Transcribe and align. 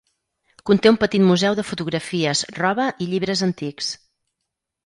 Conté 0.69 0.89
un 0.91 0.97
petit 1.03 1.23
museu 1.27 1.59
de 1.59 1.67
fotografies, 1.73 2.43
roba 2.61 2.89
i 3.07 3.11
llibres 3.13 3.45
antics. 3.49 3.93